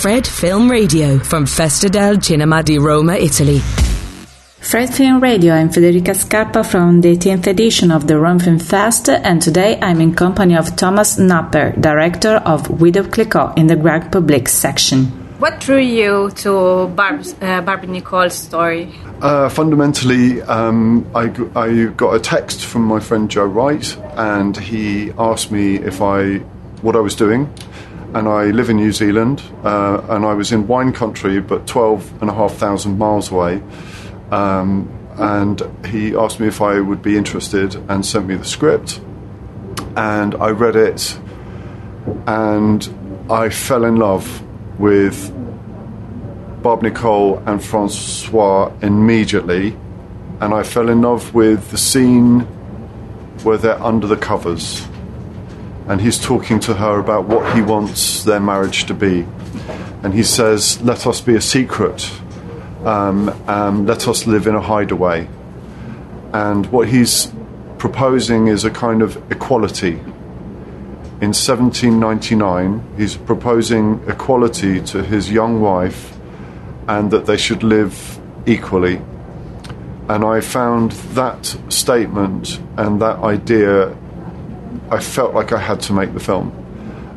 Fred 0.00 0.26
Film 0.26 0.70
Radio 0.70 1.18
from 1.18 1.44
Festa 1.44 1.86
del 1.90 2.22
Cinema 2.22 2.62
di 2.62 2.78
Roma, 2.78 3.18
Italy. 3.18 3.60
Fred 4.58 4.88
Film 4.88 5.20
Radio, 5.20 5.52
I'm 5.52 5.68
Federica 5.68 6.14
Scappa 6.14 6.64
from 6.64 7.02
the 7.02 7.18
18th 7.18 7.46
edition 7.46 7.90
of 7.90 8.06
the 8.06 8.18
Rome 8.18 8.38
Film 8.38 8.58
Fest, 8.58 9.10
and 9.10 9.42
today 9.42 9.78
I'm 9.82 10.00
in 10.00 10.14
company 10.14 10.56
of 10.56 10.74
Thomas 10.74 11.18
Napper, 11.18 11.74
director 11.78 12.36
of 12.46 12.80
Widow 12.80 13.02
Clicquot 13.10 13.58
in 13.58 13.66
the 13.66 13.76
Grand 13.76 14.10
Public 14.10 14.48
section. 14.48 15.04
What 15.38 15.60
drew 15.60 15.76
you 15.76 16.30
to 16.36 16.88
Barb, 16.96 17.22
uh, 17.42 17.60
Barbie 17.60 17.88
Nicole's 17.88 18.32
story? 18.32 18.94
Uh, 19.20 19.50
fundamentally, 19.50 20.40
um, 20.40 21.04
I, 21.14 21.24
I 21.54 21.92
got 21.94 22.14
a 22.14 22.20
text 22.20 22.64
from 22.64 22.86
my 22.86 23.00
friend 23.00 23.30
Joe 23.30 23.44
Wright, 23.44 23.94
and 24.16 24.56
he 24.56 25.12
asked 25.18 25.52
me 25.52 25.76
if 25.76 26.00
I 26.00 26.38
what 26.80 26.96
I 26.96 27.00
was 27.00 27.14
doing. 27.14 27.52
And 28.12 28.26
I 28.26 28.46
live 28.46 28.70
in 28.70 28.76
New 28.76 28.90
Zealand, 28.90 29.40
uh, 29.62 30.02
and 30.08 30.24
I 30.24 30.34
was 30.34 30.50
in 30.50 30.66
wine 30.66 30.92
country, 30.92 31.40
but 31.40 31.68
12,500 31.68 32.98
miles 32.98 33.30
away. 33.30 33.62
Um, 34.32 34.88
and 35.16 35.62
he 35.86 36.16
asked 36.16 36.40
me 36.40 36.48
if 36.48 36.60
I 36.60 36.80
would 36.80 37.02
be 37.02 37.16
interested 37.16 37.76
and 37.88 38.04
sent 38.04 38.26
me 38.26 38.34
the 38.34 38.44
script. 38.44 39.00
And 39.96 40.34
I 40.34 40.50
read 40.50 40.74
it, 40.74 41.18
and 42.26 43.26
I 43.30 43.48
fell 43.48 43.84
in 43.84 43.96
love 43.96 44.42
with 44.80 45.32
Barbe-Nicole 46.62 47.38
and 47.46 47.62
Francois 47.62 48.72
immediately. 48.82 49.76
And 50.40 50.52
I 50.52 50.64
fell 50.64 50.88
in 50.88 51.02
love 51.02 51.32
with 51.32 51.70
the 51.70 51.78
scene 51.78 52.40
where 53.44 53.56
they're 53.56 53.80
under 53.80 54.06
the 54.06 54.16
covers. 54.16 54.86
And 55.88 56.00
he's 56.00 56.18
talking 56.18 56.60
to 56.60 56.74
her 56.74 56.98
about 56.98 57.26
what 57.26 57.54
he 57.54 57.62
wants 57.62 58.24
their 58.24 58.40
marriage 58.40 58.84
to 58.84 58.94
be. 58.94 59.26
And 60.02 60.14
he 60.14 60.22
says, 60.22 60.80
Let 60.82 61.06
us 61.06 61.20
be 61.20 61.34
a 61.34 61.40
secret 61.40 62.10
um, 62.84 63.28
um, 63.46 63.86
let 63.86 64.08
us 64.08 64.26
live 64.26 64.46
in 64.46 64.54
a 64.54 64.60
hideaway. 64.60 65.28
And 66.32 66.66
what 66.66 66.88
he's 66.88 67.32
proposing 67.78 68.46
is 68.46 68.64
a 68.64 68.70
kind 68.70 69.02
of 69.02 69.16
equality. 69.30 69.98
In 71.20 71.34
1799, 71.34 72.94
he's 72.96 73.16
proposing 73.16 74.02
equality 74.08 74.80
to 74.80 75.02
his 75.02 75.30
young 75.30 75.60
wife 75.60 76.16
and 76.88 77.10
that 77.10 77.26
they 77.26 77.36
should 77.36 77.62
live 77.62 78.18
equally. 78.46 79.02
And 80.08 80.24
I 80.24 80.40
found 80.40 80.92
that 81.14 81.56
statement 81.68 82.58
and 82.76 83.00
that 83.02 83.18
idea, 83.18 83.96
I 84.90 85.00
felt 85.00 85.34
like 85.34 85.52
I 85.52 85.58
had 85.58 85.80
to 85.82 85.92
make 85.92 86.12
the 86.12 86.20
film 86.20 86.52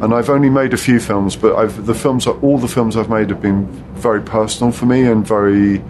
and 0.00 0.12
I've 0.12 0.28
only 0.28 0.50
made 0.50 0.74
a 0.74 0.76
few 0.76 1.00
films, 1.00 1.36
but 1.36 1.56
I've, 1.56 1.86
the 1.86 1.94
films, 1.94 2.26
are, 2.26 2.38
all 2.40 2.58
the 2.58 2.68
films 2.68 2.96
I've 2.96 3.08
made 3.08 3.30
have 3.30 3.40
been 3.40 3.66
very 3.94 4.20
personal 4.20 4.70
for 4.70 4.84
me 4.84 5.04
and 5.04 5.26
very 5.26 5.82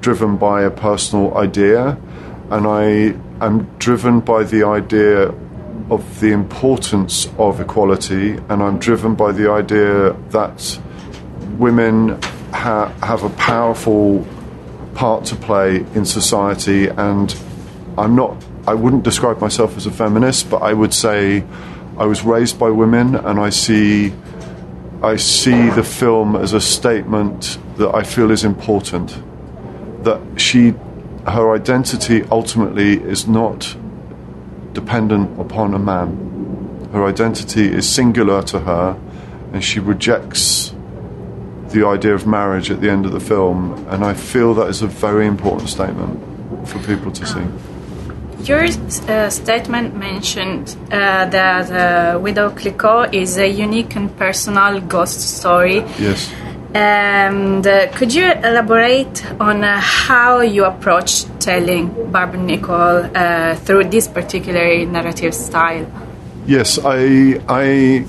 driven 0.00 0.36
by 0.36 0.62
a 0.62 0.70
personal 0.70 1.36
idea, 1.38 1.98
and 2.50 2.66
I 2.66 3.16
am 3.42 3.64
driven 3.78 4.20
by 4.20 4.44
the 4.44 4.66
idea 4.66 5.34
of 5.90 6.20
the 6.20 6.32
importance 6.32 7.26
of 7.38 7.58
equality, 7.58 8.32
and 8.32 8.62
I'm 8.62 8.78
driven 8.78 9.14
by 9.14 9.32
the 9.32 9.50
idea 9.50 10.12
that 10.30 10.78
women 11.58 12.20
ha- 12.52 12.92
have 13.02 13.22
a 13.22 13.30
powerful 13.30 14.26
part 14.94 15.24
to 15.26 15.36
play 15.36 15.76
in 15.94 16.04
society, 16.04 16.88
and 16.88 17.34
I'm 17.96 18.14
not. 18.14 18.36
I 18.66 18.74
wouldn't 18.74 19.02
describe 19.02 19.40
myself 19.40 19.76
as 19.76 19.86
a 19.86 19.90
feminist, 19.90 20.48
but 20.48 20.62
I 20.62 20.72
would 20.72 20.94
say 20.94 21.44
I 21.98 22.06
was 22.06 22.22
raised 22.22 22.58
by 22.58 22.70
women, 22.70 23.14
and 23.14 23.38
I 23.38 23.50
see 23.50 24.12
I 25.02 25.16
see 25.16 25.68
the 25.68 25.84
film 25.84 26.34
as 26.34 26.54
a 26.54 26.60
statement 26.62 27.58
that 27.76 27.94
I 27.94 28.04
feel 28.04 28.30
is 28.30 28.42
important. 28.42 29.22
That 30.02 30.20
she, 30.40 30.72
her 31.26 31.54
identity 31.54 32.22
ultimately 32.30 32.94
is 32.94 33.28
not 33.28 33.76
dependent 34.72 35.38
upon 35.38 35.74
a 35.74 35.78
man. 35.78 36.88
Her 36.92 37.04
identity 37.04 37.66
is 37.66 37.86
singular 37.86 38.42
to 38.44 38.60
her, 38.60 38.98
and 39.52 39.62
she 39.62 39.78
rejects 39.78 40.74
the 41.68 41.86
idea 41.86 42.14
of 42.14 42.26
marriage 42.26 42.70
at 42.70 42.80
the 42.80 42.88
end 42.88 43.04
of 43.04 43.12
the 43.12 43.20
film. 43.20 43.86
And 43.88 44.06
I 44.06 44.14
feel 44.14 44.54
that 44.54 44.68
is 44.68 44.80
a 44.80 44.86
very 44.86 45.26
important 45.26 45.68
statement 45.68 46.66
for 46.66 46.78
people 46.78 47.12
to 47.12 47.26
see. 47.26 47.73
Your 48.44 48.64
uh, 48.64 49.30
statement 49.30 49.96
mentioned 49.96 50.76
uh, 50.92 51.24
that 51.30 51.70
uh, 51.70 52.18
Widow 52.18 52.50
Clicquot 52.50 53.14
is 53.14 53.38
a 53.38 53.48
unique 53.48 53.96
and 53.96 54.14
personal 54.18 54.80
ghost 54.80 55.38
story. 55.38 55.78
Yes. 55.98 56.30
And 56.74 57.66
uh, 57.66 57.90
could 57.92 58.12
you 58.12 58.30
elaborate 58.32 59.24
on 59.40 59.64
uh, 59.64 59.80
how 59.80 60.40
you 60.40 60.66
approach 60.66 61.24
telling 61.38 62.10
Barbara 62.12 62.40
Nicole 62.40 63.08
uh, 63.14 63.54
through 63.54 63.84
this 63.84 64.08
particular 64.08 64.84
narrative 64.84 65.34
style? 65.34 65.86
Yes, 66.46 66.78
I, 66.84 67.40
I, 67.48 68.04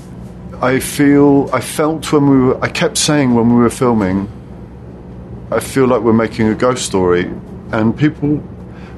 I 0.60 0.80
feel, 0.80 1.48
I 1.50 1.60
felt 1.60 2.12
when 2.12 2.28
we 2.28 2.38
were, 2.40 2.62
I 2.62 2.68
kept 2.68 2.98
saying 2.98 3.34
when 3.34 3.48
we 3.48 3.62
were 3.62 3.70
filming, 3.70 4.28
I 5.50 5.60
feel 5.60 5.86
like 5.86 6.02
we're 6.02 6.12
making 6.12 6.48
a 6.48 6.54
ghost 6.54 6.84
story, 6.84 7.30
and 7.72 7.96
people 7.96 8.42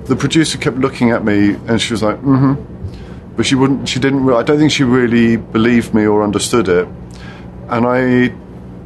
the 0.09 0.17
producer 0.17 0.59
kept 0.59 0.79
looking 0.79 1.11
at 1.11 1.25
me 1.25 1.55
and 1.69 1.81
she 1.81 1.93
was 1.93 2.03
like, 2.03 2.17
mm 2.23 2.57
hmm. 2.57 2.75
But 3.37 3.47
she 3.47 3.55
wouldn't, 3.55 3.89
she 3.89 4.01
didn't, 4.01 4.29
I 4.33 4.43
don't 4.43 4.59
think 4.59 4.73
she 4.73 4.83
really 4.83 5.37
believed 5.37 5.95
me 5.95 6.07
or 6.07 6.25
understood 6.25 6.69
it. 6.69 6.89
And 7.69 7.87
I, 7.87 8.01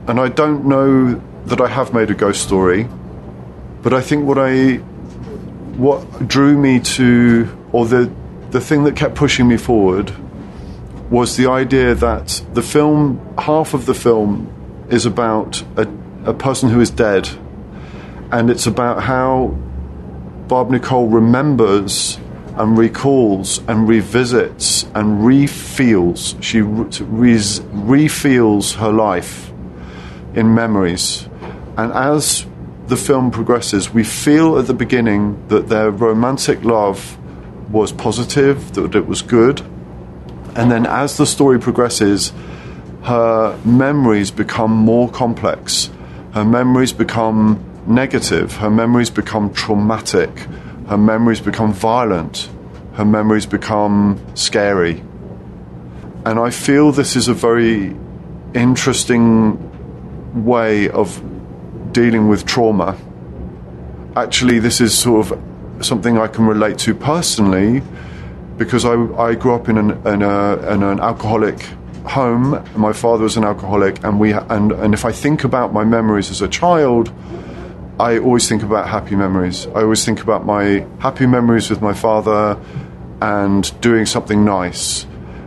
and 0.06 0.20
I 0.20 0.28
don't 0.28 0.66
know 0.66 1.14
that 1.46 1.58
I 1.58 1.68
have 1.68 1.94
made 1.94 2.10
a 2.10 2.14
ghost 2.14 2.42
story, 2.42 2.86
but 3.80 3.94
I 3.94 4.02
think 4.02 4.26
what 4.26 4.36
I, 4.38 4.74
what 5.78 6.28
drew 6.28 6.58
me 6.58 6.80
to, 6.80 7.48
or 7.72 7.86
the, 7.86 8.12
the 8.50 8.60
thing 8.60 8.84
that 8.84 8.94
kept 8.94 9.14
pushing 9.14 9.48
me 9.48 9.56
forward 9.56 10.12
was 11.10 11.38
the 11.38 11.46
idea 11.48 11.94
that 11.94 12.44
the 12.52 12.62
film, 12.62 13.20
half 13.38 13.72
of 13.72 13.86
the 13.86 13.94
film 13.94 14.52
is 14.90 15.06
about 15.06 15.62
a, 15.78 15.88
a 16.26 16.34
person 16.34 16.68
who 16.68 16.80
is 16.80 16.90
dead, 16.90 17.26
and 18.30 18.50
it's 18.50 18.66
about 18.66 19.02
how 19.02 19.56
Barbe-Nicole 20.48 21.08
remembers 21.08 22.18
and 22.56 22.76
recalls 22.76 23.58
and 23.68 23.88
revisits 23.88 24.84
and 24.94 25.20
refeels. 25.20 26.40
She 26.42 26.60
re- 26.60 26.84
refeels 26.84 28.74
her 28.74 28.92
life 28.92 29.50
in 30.34 30.54
memories. 30.54 31.28
And 31.76 31.92
as 31.92 32.46
the 32.88 32.96
film 32.96 33.30
progresses, 33.30 33.90
we 33.90 34.04
feel 34.04 34.58
at 34.58 34.66
the 34.66 34.74
beginning 34.74 35.42
that 35.48 35.68
their 35.68 35.90
romantic 35.90 36.62
love 36.64 37.18
was 37.70 37.92
positive, 37.92 38.72
that 38.74 38.94
it 38.94 39.06
was 39.06 39.22
good. 39.22 39.62
And 40.54 40.70
then 40.70 40.84
as 40.84 41.16
the 41.16 41.26
story 41.26 41.58
progresses, 41.58 42.32
her 43.04 43.58
memories 43.64 44.30
become 44.30 44.70
more 44.70 45.08
complex. 45.10 45.90
Her 46.34 46.44
memories 46.44 46.92
become 46.92 47.64
negative. 47.86 48.56
Her 48.56 48.70
memories 48.70 49.10
become 49.10 49.52
traumatic. 49.52 50.30
Her 50.88 50.98
memories 50.98 51.40
become 51.40 51.72
violent. 51.72 52.48
Her 52.94 53.04
memories 53.04 53.46
become 53.46 54.20
scary. 54.34 55.02
And 56.24 56.38
I 56.38 56.50
feel 56.50 56.92
this 56.92 57.16
is 57.16 57.28
a 57.28 57.34
very 57.34 57.96
interesting 58.54 60.44
way 60.44 60.88
of 60.88 61.22
dealing 61.92 62.28
with 62.28 62.46
trauma. 62.46 62.96
Actually, 64.16 64.58
this 64.58 64.80
is 64.80 64.96
sort 64.96 65.30
of 65.30 65.84
something 65.84 66.18
I 66.18 66.28
can 66.28 66.46
relate 66.46 66.78
to 66.78 66.94
personally 66.94 67.82
because 68.56 68.84
I, 68.84 68.94
I 69.16 69.34
grew 69.34 69.54
up 69.54 69.68
in 69.68 69.78
an, 69.78 70.06
in, 70.06 70.22
a, 70.22 70.72
in 70.72 70.82
an 70.82 71.00
alcoholic 71.00 71.60
home. 72.04 72.62
My 72.76 72.92
father 72.92 73.24
was 73.24 73.36
an 73.36 73.44
alcoholic, 73.44 74.02
and 74.04 74.20
we 74.20 74.32
and, 74.32 74.72
and 74.72 74.94
if 74.94 75.04
I 75.04 75.12
think 75.12 75.44
about 75.44 75.72
my 75.72 75.84
memories 75.84 76.30
as 76.30 76.42
a 76.42 76.48
child, 76.48 77.12
I 78.02 78.18
always 78.18 78.48
think 78.48 78.64
about 78.64 78.88
happy 78.88 79.14
memories. 79.14 79.68
I 79.68 79.82
always 79.82 80.04
think 80.04 80.22
about 80.22 80.44
my 80.44 80.84
happy 80.98 81.24
memories 81.24 81.70
with 81.70 81.80
my 81.80 81.92
father 81.92 82.60
and 83.20 83.80
doing 83.80 84.06
something 84.06 84.44
nice. 84.44 85.06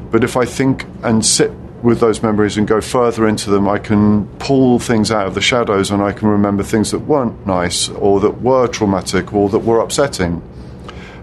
But 0.09 0.23
if 0.23 0.37
I 0.37 0.45
think 0.45 0.85
and 1.03 1.25
sit 1.25 1.51
with 1.83 1.99
those 1.99 2.23
memories 2.23 2.55
and 2.55 2.65
go 2.65 2.79
further 2.79 3.27
into 3.27 3.49
them, 3.49 3.67
I 3.67 3.77
can 3.77 4.27
pull 4.37 4.79
things 4.79 5.11
out 5.11 5.27
of 5.27 5.33
the 5.33 5.41
shadows 5.41 5.91
and 5.91 6.01
I 6.01 6.13
can 6.13 6.29
remember 6.29 6.63
things 6.63 6.91
that 6.91 6.99
weren't 6.99 7.45
nice 7.45 7.89
or 7.89 8.21
that 8.21 8.41
were 8.41 8.69
traumatic 8.69 9.33
or 9.33 9.49
that 9.49 9.59
were 9.59 9.81
upsetting. 9.81 10.41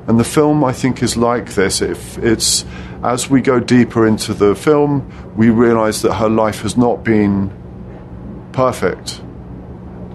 And 0.06 0.20
the 0.20 0.24
film, 0.24 0.62
I 0.62 0.74
think, 0.74 1.02
is 1.02 1.16
like 1.16 1.54
this. 1.54 1.80
If 1.80 2.18
it's 2.18 2.66
as 3.02 3.30
we 3.30 3.40
go 3.40 3.58
deeper 3.58 4.06
into 4.06 4.34
the 4.34 4.54
film, 4.54 5.10
we 5.34 5.48
realize 5.48 6.02
that 6.02 6.12
her 6.12 6.28
life 6.28 6.60
has 6.60 6.76
not 6.76 7.02
been 7.02 7.50
perfect 8.52 9.22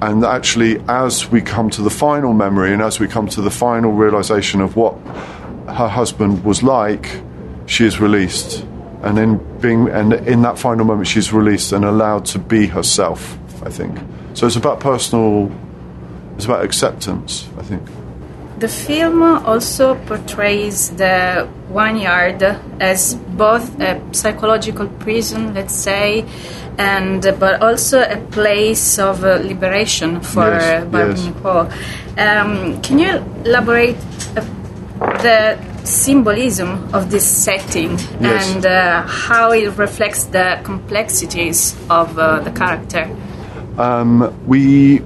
and 0.01 0.23
actually, 0.23 0.79
as 0.88 1.29
we 1.29 1.41
come 1.41 1.69
to 1.71 1.81
the 1.81 1.89
final 1.89 2.33
memory 2.33 2.73
and 2.73 2.81
as 2.81 2.99
we 2.99 3.07
come 3.07 3.27
to 3.29 3.41
the 3.41 3.51
final 3.51 3.91
realization 3.91 4.61
of 4.61 4.75
what 4.75 4.94
her 5.67 5.88
husband 5.88 6.44
was 6.44 6.63
like, 6.63 7.21
she 7.65 7.85
is 7.85 7.99
released. 7.99 8.65
And 9.03 9.17
in 9.19 9.59
being 9.59 9.89
and 9.89 10.13
in 10.13 10.41
that 10.41 10.57
final 10.57 10.85
moment 10.85 11.07
she's 11.07 11.31
released 11.31 11.71
and 11.71 11.85
allowed 11.85 12.25
to 12.25 12.39
be 12.39 12.67
herself. 12.67 13.38
I 13.63 13.69
think. 13.69 13.97
So 14.33 14.45
it's 14.47 14.55
about 14.55 14.79
personal, 14.79 15.51
it's 16.35 16.45
about 16.45 16.63
acceptance, 16.63 17.50
I 17.57 17.63
think. 17.63 17.88
The 18.59 18.68
film 18.68 19.21
also 19.24 19.94
portrays 20.07 20.89
the 20.89 21.48
vineyard 21.69 22.42
as 22.80 23.13
both 23.13 23.80
a 23.80 24.01
psychological 24.13 24.88
prison, 24.88 25.54
let's 25.54 25.75
say, 25.75 26.25
and 26.80 27.21
but 27.39 27.62
also 27.62 28.01
a 28.01 28.18
place 28.31 28.98
of 28.98 29.24
uh, 29.24 29.36
liberation 29.44 30.21
for 30.21 30.48
Yes, 30.48 30.63
uh, 30.63 30.86
Barbara 30.86 31.09
yes. 31.15 31.25
Nicole. 31.25 31.69
Um, 32.18 32.81
can 32.81 32.98
you 32.98 33.12
elaborate 33.45 33.98
uh, 34.36 34.42
the 35.21 35.57
symbolism 35.83 36.89
of 36.95 37.12
this 37.12 37.25
setting 37.25 37.92
Yes. 38.19 38.56
and 38.56 38.65
uh, 38.65 39.01
how 39.03 39.51
it 39.51 39.77
reflects 39.77 40.25
the 40.25 40.60
complexities 40.63 41.75
of 41.89 42.18
uh, 42.18 42.39
the 42.39 42.51
character? 42.51 43.06
We 44.48 45.01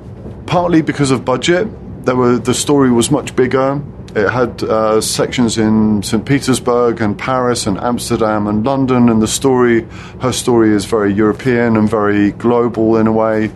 partly 0.45 0.81
because 0.81 1.11
of 1.11 1.23
budget, 1.25 1.67
there 2.05 2.15
were 2.15 2.37
the 2.37 2.53
story 2.53 2.91
was 2.91 3.11
much 3.11 3.35
bigger. 3.35 3.81
It 4.15 4.29
had 4.29 4.61
uh, 4.63 4.99
sections 4.99 5.57
in 5.57 6.03
St. 6.03 6.25
Petersburg 6.25 6.99
and 6.99 7.17
Paris 7.17 7.65
and 7.65 7.77
Amsterdam 7.77 8.47
and 8.47 8.65
London, 8.65 9.07
and 9.07 9.21
the 9.21 9.27
story, 9.27 9.87
her 10.19 10.33
story 10.33 10.71
is 10.71 10.83
very 10.83 11.13
European 11.13 11.77
and 11.77 11.89
very 11.89 12.31
global 12.31 12.97
in 12.97 13.07
a 13.07 13.11
way. 13.11 13.51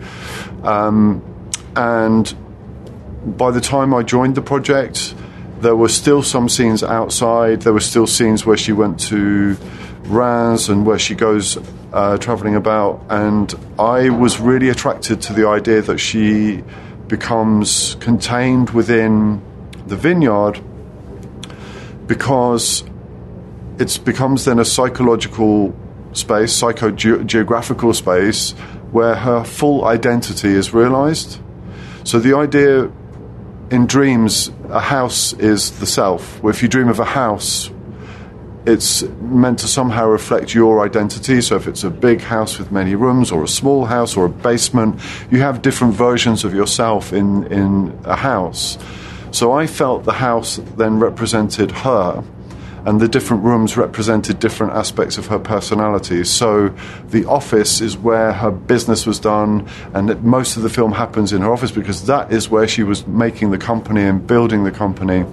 Um, 0.62 1.22
and 1.74 2.34
by 3.36 3.50
the 3.50 3.60
time 3.60 3.92
I 3.92 4.02
joined 4.02 4.34
the 4.34 4.40
project, 4.40 5.14
there 5.60 5.76
were 5.76 5.90
still 5.90 6.22
some 6.22 6.48
scenes 6.48 6.82
outside. 6.82 7.62
There 7.62 7.74
were 7.74 7.80
still 7.80 8.06
scenes 8.06 8.46
where 8.46 8.56
she 8.56 8.72
went 8.72 8.98
to 9.00 9.58
Raz 10.04 10.70
and 10.70 10.86
where 10.86 10.98
she 10.98 11.14
goes 11.14 11.58
uh, 11.92 12.16
traveling 12.16 12.54
about. 12.54 13.04
And 13.10 13.54
I 13.78 14.08
was 14.08 14.40
really 14.40 14.70
attracted 14.70 15.20
to 15.22 15.34
the 15.34 15.48
idea 15.48 15.82
that 15.82 15.98
she 15.98 16.62
becomes 17.08 17.96
contained 18.00 18.70
within 18.70 19.42
the 19.86 19.96
vineyard 19.96 20.60
because 22.06 22.84
it 23.78 24.00
becomes 24.04 24.44
then 24.44 24.58
a 24.58 24.64
psychological 24.64 25.74
space, 26.12 26.52
psycho 26.52 26.90
geographical 26.90 27.92
space, 27.92 28.52
where 28.90 29.14
her 29.14 29.44
full 29.44 29.84
identity 29.84 30.48
is 30.48 30.72
realized. 30.72 31.40
So 32.04 32.18
the 32.18 32.36
idea 32.36 32.90
in 33.70 33.86
dreams, 33.86 34.50
a 34.70 34.80
house 34.80 35.32
is 35.34 35.78
the 35.78 35.86
self. 35.86 36.40
If 36.44 36.62
you 36.62 36.68
dream 36.68 36.88
of 36.88 37.00
a 37.00 37.04
house, 37.04 37.70
it's 38.66 39.02
meant 39.20 39.60
to 39.60 39.68
somehow 39.68 40.08
reflect 40.08 40.52
your 40.52 40.84
identity. 40.84 41.40
So 41.40 41.56
if 41.56 41.68
it's 41.68 41.84
a 41.84 41.90
big 41.90 42.20
house 42.20 42.58
with 42.58 42.72
many 42.72 42.94
rooms, 42.94 43.30
or 43.30 43.44
a 43.44 43.48
small 43.48 43.84
house, 43.84 44.16
or 44.16 44.26
a 44.26 44.28
basement, 44.28 45.00
you 45.30 45.40
have 45.40 45.62
different 45.62 45.94
versions 45.94 46.44
of 46.44 46.52
yourself 46.52 47.12
in, 47.12 47.46
in 47.46 47.98
a 48.04 48.16
house. 48.16 48.76
So 49.30 49.52
I 49.52 49.66
felt 49.66 50.04
the 50.04 50.12
house 50.12 50.56
then 50.76 50.98
represented 50.98 51.70
her, 51.70 52.24
and 52.84 53.00
the 53.00 53.08
different 53.08 53.42
rooms 53.42 53.76
represented 53.76 54.38
different 54.38 54.72
aspects 54.72 55.18
of 55.18 55.26
her 55.26 55.38
personality. 55.38 56.24
So 56.24 56.68
the 57.08 57.24
office 57.26 57.80
is 57.80 57.96
where 57.96 58.32
her 58.32 58.50
business 58.50 59.06
was 59.06 59.20
done, 59.20 59.68
and 59.92 60.22
most 60.24 60.56
of 60.56 60.62
the 60.62 60.70
film 60.70 60.92
happens 60.92 61.32
in 61.32 61.42
her 61.42 61.52
office 61.52 61.70
because 61.70 62.06
that 62.06 62.32
is 62.32 62.48
where 62.48 62.66
she 62.66 62.82
was 62.82 63.06
making 63.06 63.50
the 63.50 63.58
company 63.58 64.02
and 64.02 64.26
building 64.26 64.64
the 64.64 64.72
company. 64.72 65.24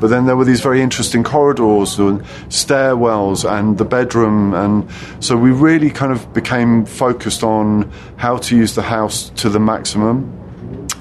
But 0.00 0.08
then 0.10 0.26
there 0.26 0.36
were 0.36 0.44
these 0.44 0.60
very 0.60 0.80
interesting 0.80 1.24
corridors 1.24 1.98
and 1.98 2.22
stairwells 2.48 3.48
and 3.48 3.78
the 3.78 3.84
bedroom. 3.84 4.54
And 4.54 4.88
so 5.20 5.36
we 5.36 5.50
really 5.50 5.90
kind 5.90 6.12
of 6.12 6.32
became 6.32 6.84
focused 6.86 7.42
on 7.42 7.90
how 8.16 8.36
to 8.38 8.56
use 8.56 8.74
the 8.74 8.82
house 8.82 9.30
to 9.36 9.48
the 9.48 9.60
maximum. 9.60 10.32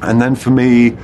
And 0.02 0.22
then 0.22 0.36
for 0.36 0.50
me, 0.50 0.98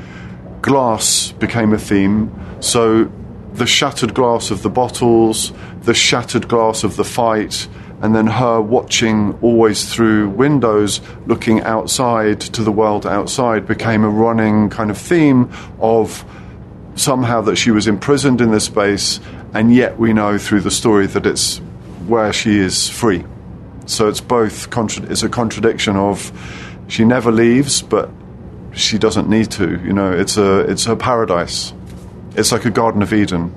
glass 0.61 1.31
became 1.33 1.73
a 1.73 1.77
theme. 1.77 2.31
So 2.61 3.11
the 3.53 3.67
shattered 3.67 4.13
glass 4.13 4.49
of 4.49 4.63
the 4.63 4.69
bottles, 4.69 5.53
the 5.81 5.93
shattered 5.93 6.47
glass 6.47 6.83
of 6.83 6.95
the 6.95 7.03
fight, 7.03 7.67
and 8.01 8.15
then 8.15 8.27
her 8.27 8.59
watching 8.59 9.37
always 9.41 9.93
through 9.93 10.29
windows, 10.29 10.99
looking 11.25 11.61
outside 11.61 12.41
to 12.41 12.61
the 12.63 12.71
world 12.71 13.05
outside, 13.05 13.65
became 13.65 14.03
a 14.03 14.09
running 14.09 14.69
kind 14.69 14.91
of 14.91 14.97
theme 14.97 15.49
of 15.79 16.25
somehow 16.95 17.41
that 17.41 17.55
she 17.55 17.71
was 17.71 17.87
imprisoned 17.87 18.41
in 18.41 18.51
this 18.51 18.65
space, 18.65 19.19
and 19.53 19.73
yet 19.73 19.97
we 19.99 20.13
know 20.13 20.37
through 20.37 20.61
the 20.61 20.71
story 20.71 21.07
that 21.07 21.25
it's 21.25 21.57
where 22.07 22.33
she 22.33 22.57
is 22.57 22.89
free. 22.89 23.23
So 23.85 24.07
it's 24.07 24.21
both 24.21 24.69
contra- 24.69 25.05
it's 25.09 25.23
a 25.23 25.29
contradiction 25.29 25.95
of 25.95 26.31
she 26.87 27.05
never 27.05 27.31
leaves, 27.31 27.81
but 27.81 28.09
she 28.73 28.97
doesn't 28.97 29.29
need 29.29 29.51
to. 29.51 29.79
You 29.83 29.93
know, 29.93 30.11
it's 30.11 30.37
a 30.37 30.59
it's 30.61 30.85
her 30.85 30.95
paradise. 30.95 31.73
It's 32.35 32.51
like 32.51 32.65
a 32.65 32.71
Garden 32.71 33.01
of 33.01 33.13
Eden. 33.13 33.53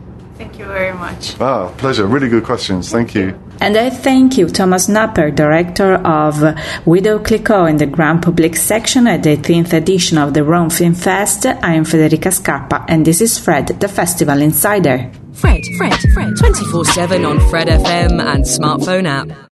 Thank 0.67 0.79
you 0.79 0.85
very 0.85 0.99
much. 0.99 1.41
Ah, 1.41 1.69
pleasure. 1.79 2.07
Really 2.07 2.29
good 2.29 2.43
questions. 2.43 2.91
Thank 2.91 3.15
you. 3.15 3.39
And 3.61 3.77
I 3.77 3.89
thank 3.89 4.37
you, 4.37 4.49
Thomas 4.49 4.89
Napper, 4.89 5.31
director 5.31 5.95
of 5.95 6.43
Widow 6.85 7.21
Clicquot 7.21 7.67
in 7.67 7.77
the 7.77 7.87
Grand 7.87 8.21
Public 8.23 8.57
section 8.57 9.07
at 9.07 9.23
the 9.23 9.37
18th 9.37 9.73
edition 9.73 10.19
of 10.19 10.35
the 10.35 10.43
Rome 10.43 10.71
Film 10.71 10.95
Fest. 10.95 11.47
I 11.47 11.75
am 11.75 11.85
Federica 11.85 12.33
Scarpa, 12.33 12.85
and 12.89 13.07
this 13.07 13.21
is 13.21 13.39
Fred, 13.39 13.69
the 13.81 13.87
Festival 13.87 14.43
Insider. 14.43 15.09
Fred, 15.35 15.63
Fred, 15.79 16.01
Fred, 16.13 16.37
24 16.37 16.85
7 16.85 17.25
on 17.25 17.39
Fred 17.49 17.69
FM 17.69 18.21
and 18.21 18.43
smartphone 18.45 19.07
app. 19.07 19.37